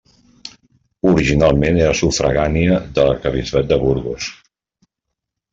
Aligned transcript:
Originalment 1.09 1.77
era 1.83 1.93
sufragània 2.01 2.79
de 2.97 3.05
l'arquebisbat 3.11 3.71
de 3.73 3.81
Burgos. 3.87 4.31